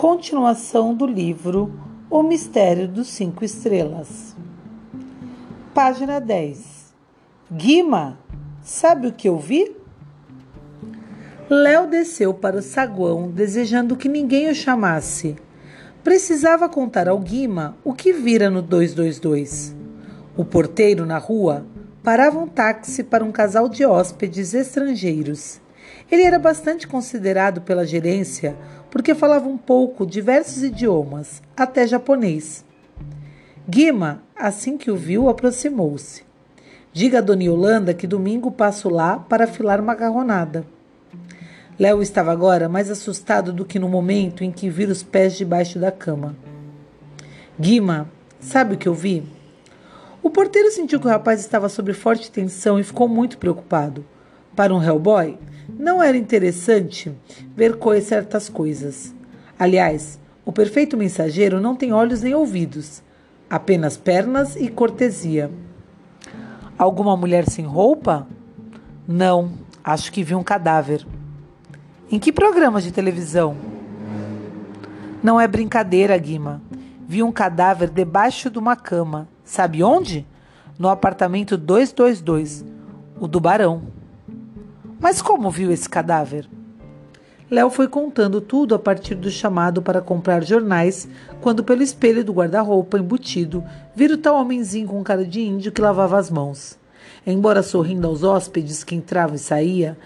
[0.00, 4.34] Continuação do livro O Mistério dos Cinco Estrelas.
[5.74, 6.94] Página 10.
[7.52, 8.18] Guima,
[8.62, 9.76] sabe o que eu vi?
[11.50, 15.36] Léo desceu para o saguão, desejando que ninguém o chamasse.
[16.02, 19.76] Precisava contar ao Guima o que vira no 222.
[20.34, 21.66] O porteiro na rua
[22.02, 25.60] parava um táxi para um casal de hóspedes estrangeiros.
[26.10, 28.56] Ele era bastante considerado pela gerência
[28.90, 32.64] porque falava um pouco diversos idiomas, até japonês.
[33.68, 36.24] Guima, assim que o viu, aproximou-se.
[36.92, 40.64] Diga a Dona Yolanda que domingo passo lá para filar macarronada.
[41.78, 45.78] Léo estava agora mais assustado do que no momento em que vira os pés debaixo
[45.78, 46.36] da cama.
[47.58, 48.10] Guima,
[48.40, 49.22] sabe o que eu vi?
[50.22, 54.04] O porteiro sentiu que o rapaz estava sob forte tensão e ficou muito preocupado.
[54.60, 55.38] Para um Hellboy,
[55.78, 57.10] não era interessante
[57.56, 59.14] ver certas coisas.
[59.58, 63.02] Aliás, o perfeito mensageiro não tem olhos nem ouvidos,
[63.48, 65.50] apenas pernas e cortesia.
[66.76, 68.26] Alguma mulher sem roupa?
[69.08, 71.06] Não, acho que vi um cadáver.
[72.12, 73.56] Em que programa de televisão?
[75.22, 76.60] Não é brincadeira, Guima.
[77.08, 79.26] Vi um cadáver debaixo de uma cama.
[79.42, 80.26] Sabe onde?
[80.78, 82.62] No apartamento 222,
[83.18, 83.99] o do Barão.
[85.00, 86.46] Mas como viu esse cadáver?
[87.50, 91.08] Léo foi contando tudo a partir do chamado para comprar jornais,
[91.40, 93.64] quando pelo espelho do guarda-roupa embutido,
[93.96, 96.78] vira o tal homenzinho com cara de índio que lavava as mãos.
[97.26, 99.98] Embora sorrindo aos hóspedes que entravam e saía,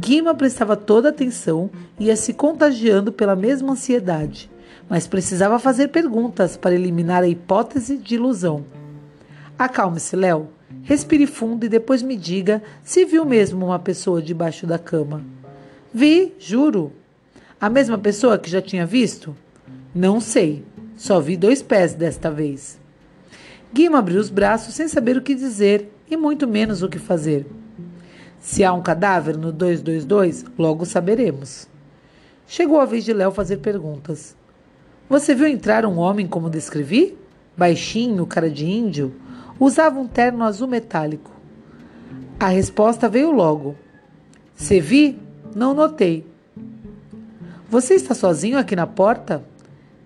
[0.00, 4.50] Guima prestava toda atenção e ia se contagiando pela mesma ansiedade,
[4.88, 8.64] mas precisava fazer perguntas para eliminar a hipótese de ilusão.
[9.58, 10.57] Acalme-se, Léo.
[10.88, 15.22] Respire fundo e depois me diga se viu mesmo uma pessoa debaixo da cama.
[15.92, 16.90] Vi, juro.
[17.60, 19.36] A mesma pessoa que já tinha visto?
[19.94, 20.64] Não sei.
[20.96, 22.80] Só vi dois pés desta vez.
[23.70, 27.44] Guima abriu os braços sem saber o que dizer e muito menos o que fazer.
[28.40, 31.68] Se há um cadáver no 222, logo saberemos.
[32.46, 34.34] Chegou a vez de Léo fazer perguntas.
[35.06, 37.14] Você viu entrar um homem como descrevi?
[37.54, 39.14] Baixinho, cara de índio?
[39.60, 41.30] Usava um terno azul metálico.
[42.38, 43.74] A resposta veio logo.
[44.54, 45.18] Se vi?
[45.54, 46.24] Não notei.
[47.68, 49.44] Você está sozinho aqui na porta?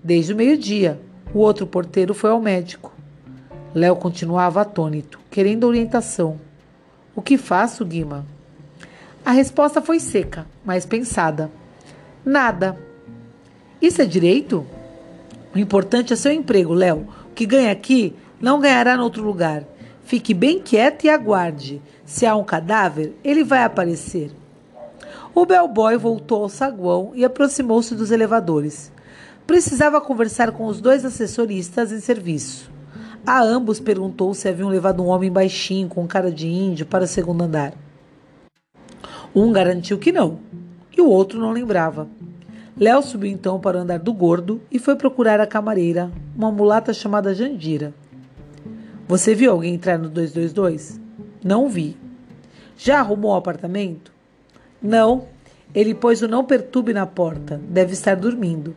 [0.02, 0.98] Desde o meio-dia.
[1.34, 2.92] O outro porteiro foi ao médico.
[3.74, 6.40] Léo continuava atônito, querendo orientação.
[7.14, 8.26] O que faço, Guima?
[9.24, 11.50] A resposta foi seca, mas pensada.
[12.24, 12.78] Nada.
[13.80, 14.66] Isso é direito?
[15.54, 17.06] O importante é seu emprego, Léo.
[17.30, 19.64] O que ganha aqui não ganhará em outro lugar.
[20.04, 21.80] Fique bem quieto e aguarde.
[22.04, 24.32] Se há um cadáver, ele vai aparecer.
[25.32, 28.92] O bellboy voltou ao saguão e aproximou-se dos elevadores.
[29.46, 32.70] Precisava conversar com os dois assessoristas em serviço.
[33.24, 37.08] A ambos perguntou se haviam levado um homem baixinho com cara de índio para o
[37.08, 37.72] segundo andar.
[39.34, 40.40] Um garantiu que não,
[40.96, 42.08] e o outro não lembrava.
[42.76, 46.92] Léo subiu então para o andar do gordo e foi procurar a camareira, uma mulata
[46.92, 47.94] chamada Jandira.
[49.12, 50.98] Você viu alguém entrar no 222?
[51.44, 51.98] Não vi.
[52.78, 54.10] Já arrumou o apartamento?
[54.80, 55.26] Não.
[55.74, 57.60] Ele pôs o não perturbe na porta.
[57.68, 58.74] Deve estar dormindo.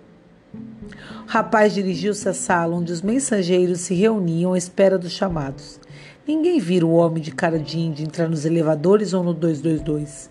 [0.54, 5.80] O rapaz dirigiu-se à sala onde os mensageiros se reuniam à espera dos chamados.
[6.28, 10.30] Ninguém vira o homem de cara de índio entrar nos elevadores ou no 222.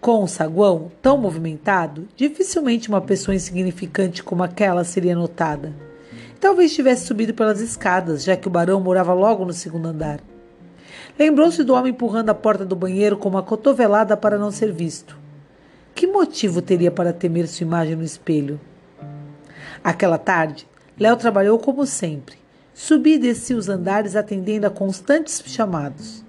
[0.00, 5.74] Com o saguão tão movimentado, dificilmente uma pessoa insignificante como aquela seria notada.
[6.40, 10.20] Talvez tivesse subido pelas escadas, já que o barão morava logo no segundo andar.
[11.18, 15.18] Lembrou-se do homem empurrando a porta do banheiro com uma cotovelada para não ser visto.
[15.94, 18.60] Que motivo teria para temer sua imagem no espelho?
[19.82, 22.36] Aquela tarde, Léo trabalhou como sempre.
[22.74, 26.22] Subia e descia os andares atendendo a constantes chamados.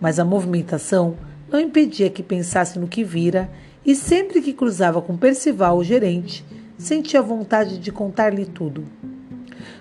[0.00, 1.16] Mas a movimentação
[1.50, 3.50] não impedia que pensasse no que vira
[3.84, 6.44] e sempre que cruzava com Percival, o gerente,
[6.76, 8.84] sentia vontade de contar-lhe tudo.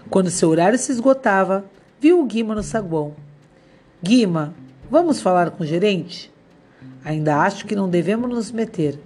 [0.10, 1.66] Quando seu horário se esgotava,
[2.00, 3.14] viu o Guima no saguão.
[4.02, 4.54] Guima,
[4.90, 6.32] vamos falar com o gerente?
[7.04, 8.98] Ainda acho que não devemos nos meter.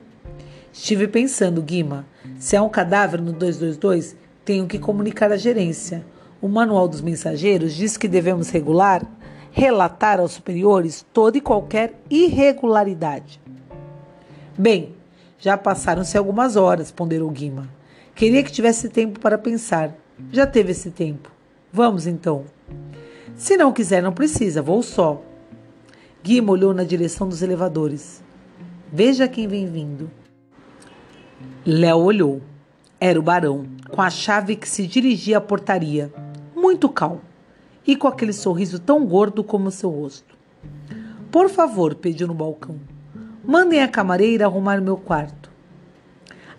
[0.72, 2.06] Estive pensando, Guima,
[2.38, 4.16] se há um cadáver no 222,
[4.46, 6.06] tenho que comunicar à gerência.
[6.40, 9.04] O manual dos mensageiros diz que devemos regular,
[9.52, 13.42] relatar aos superiores toda e qualquer irregularidade.
[14.56, 14.96] Bem,
[15.40, 17.68] já passaram-se algumas horas, ponderou Guima.
[18.14, 19.96] Queria que tivesse tempo para pensar.
[20.30, 21.32] Já teve esse tempo.
[21.72, 22.46] Vamos então.
[23.36, 25.22] Se não quiser, não precisa, vou só.
[26.22, 28.22] Guima olhou na direção dos elevadores.
[28.92, 30.12] Veja quem vem vindo.
[31.66, 32.42] Léo olhou.
[33.00, 36.14] Era o barão, com a chave que se dirigia à portaria,
[36.56, 37.22] muito calmo
[37.86, 40.38] e com aquele sorriso tão gordo como seu rosto.
[41.32, 42.80] Por favor, pediu no balcão,
[43.44, 45.50] mandem a camareira arrumar meu quarto.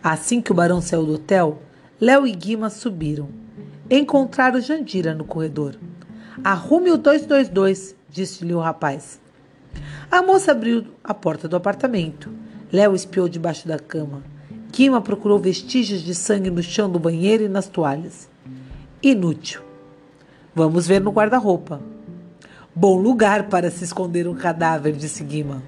[0.02, 1.62] Assim que o barão saiu do hotel,
[2.00, 3.28] Léo e Guima subiram.
[3.94, 5.76] Encontraram Jandira no corredor.
[6.42, 9.20] Arrume o 222, disse-lhe o rapaz.
[10.10, 12.32] A moça abriu a porta do apartamento.
[12.72, 14.22] Léo espiou debaixo da cama.
[14.72, 18.30] Guima procurou vestígios de sangue no chão do banheiro e nas toalhas.
[19.02, 19.60] Inútil.
[20.54, 21.78] Vamos ver no guarda-roupa.
[22.74, 25.62] Bom lugar para se esconder um cadáver, disse Guima.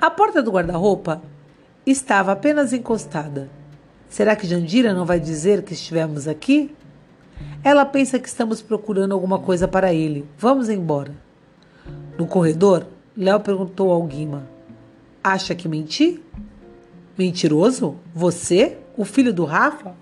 [0.00, 1.20] A porta do guarda-roupa
[1.84, 3.57] estava apenas encostada.
[4.08, 6.74] Será que Jandira não vai dizer que estivemos aqui?
[7.62, 10.26] Ela pensa que estamos procurando alguma coisa para ele.
[10.38, 11.12] Vamos embora.
[12.18, 14.48] No corredor, Léo perguntou ao Guima:
[15.22, 16.22] Acha que menti?
[17.16, 17.96] Mentiroso?
[18.14, 18.78] Você?
[18.96, 19.94] O filho do Rafa?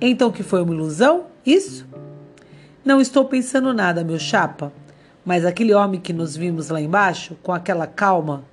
[0.00, 1.26] Então que foi uma ilusão?
[1.44, 1.86] Isso?
[2.84, 4.72] Não estou pensando nada, meu chapa.
[5.24, 8.44] Mas aquele homem que nos vimos lá embaixo, com aquela calma,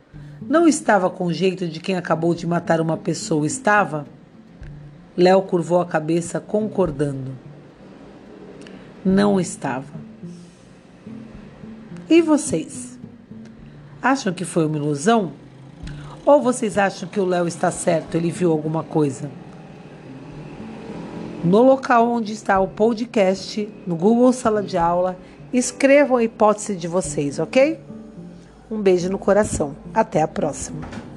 [0.41, 4.05] não estava com o jeito de quem acabou de matar uma pessoa, estava?
[5.17, 7.31] Léo curvou a cabeça, concordando.
[9.03, 9.93] Não estava.
[12.09, 12.99] E vocês?
[14.01, 15.33] Acham que foi uma ilusão?
[16.25, 19.29] Ou vocês acham que o Léo está certo, ele viu alguma coisa?
[21.43, 25.17] no local onde está o podcast, no Google Sala de Aula.
[25.51, 27.79] Escrevam a hipótese de vocês, ok?
[28.69, 29.75] Um beijo no coração.
[29.93, 31.10] Até a próxima.